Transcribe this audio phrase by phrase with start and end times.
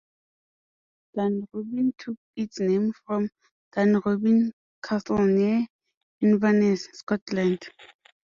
[1.15, 3.29] Dunrobin took its name from
[3.71, 5.67] Dunrobin Castle near
[6.21, 7.69] Inverness, Scotland.